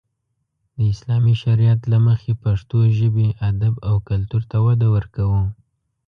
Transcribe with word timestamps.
د 0.77 0.79
اسلامي 0.93 1.35
شريعت 1.43 1.81
له 1.91 1.97
مخې 2.07 2.31
پښتو 2.43 2.77
ژبې، 2.97 3.27
ادب 3.49 3.73
او 3.89 3.95
کلتور 4.09 4.43
ته 4.51 4.57
وده 4.65 4.87
ورکو. 4.95 5.25